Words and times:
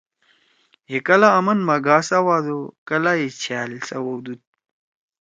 ہے 0.89 0.97
کلا 1.07 1.29
آمن 1.37 1.59
ما 1.67 1.75
گا 1.85 1.97
سوادُو، 2.09 2.59
کلا 2.87 3.11
یی 3.19 3.27
چھأل 3.41 3.71
سوؤدُود۔ 3.87 4.41